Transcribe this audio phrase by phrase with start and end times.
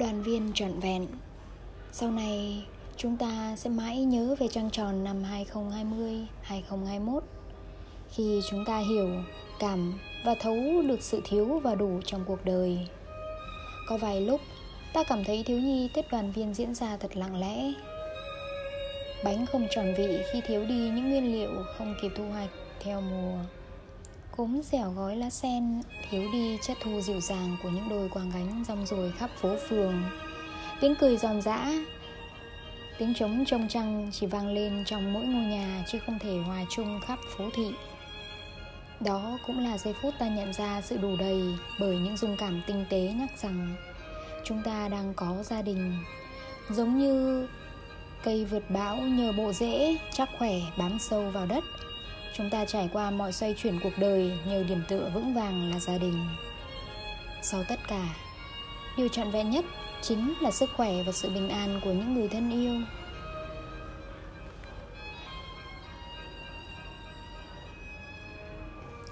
[0.00, 1.06] đoàn viên trọn vẹn.
[1.92, 2.64] Sau này
[2.96, 7.24] chúng ta sẽ mãi nhớ về trăng tròn năm 2020, 2021
[8.10, 9.08] Khi chúng ta hiểu,
[9.58, 10.56] cảm và thấu
[10.88, 12.78] được sự thiếu và đủ trong cuộc đời.
[13.88, 14.40] Có vài lúc
[14.92, 17.72] ta cảm thấy thiếu nhi Tết đoàn viên diễn ra thật lặng lẽ.
[19.24, 23.00] Bánh không tròn vị khi thiếu đi những nguyên liệu không kịp thu hoạch theo
[23.00, 23.38] mùa.
[24.36, 28.30] Cốm dẻo gói lá sen, Thiếu đi chất thu dịu dàng của những đôi quàng
[28.30, 30.02] gánh rong ruổi khắp phố phường.
[30.80, 31.72] Tiếng cười giòn giã,
[33.00, 36.64] Tiếng trống trông trăng chỉ vang lên trong mỗi ngôi nhà Chứ không thể hòa
[36.70, 37.70] chung khắp phố thị.
[39.00, 41.42] Đó cũng là giây phút ta nhận ra sự đủ đầy
[41.80, 43.76] Bởi những dung cảm tinh tế nhắc rằng
[44.44, 45.92] Chúng ta đang có gia đình.
[46.70, 47.46] Giống như
[48.24, 51.64] cây vượt bão nhờ bộ rễ chắc khỏe bám sâu vào đất
[52.36, 55.80] Chúng ta trải qua mọi xoay chuyển cuộc đời nhờ điểm tựa vững vàng là
[55.80, 56.26] gia đình.
[57.42, 58.08] Sau tất cả,
[58.96, 59.64] điều trọn vẹn nhất
[60.02, 62.74] chính là sức khỏe và sự bình an của những người thân yêu.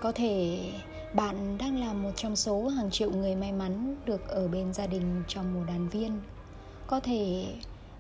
[0.01, 0.59] Có thể
[1.15, 4.87] bạn đang là một trong số hàng triệu người may mắn được ở bên gia
[4.87, 6.21] đình trong mùa đàn viên.
[6.87, 7.47] Có thể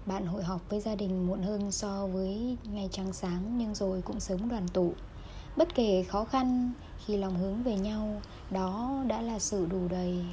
[0.06, 4.02] bạn hội họp với gia đình muộn hơn so với ngày trăng sáng nhưng rồi
[4.02, 4.92] cũng sớm đoàn tụ.
[5.56, 6.72] Bất kể khó khăn,
[7.06, 10.24] khi lòng hướng về nhau, đó đã là sự đủ đầy